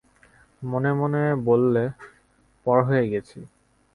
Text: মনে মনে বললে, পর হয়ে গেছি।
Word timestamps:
মনে 0.61 0.91
মনে 0.93 1.23
বললে, 1.45 1.83
পর 2.65 2.77
হয়ে 2.83 3.05
গেছি। 3.09 3.39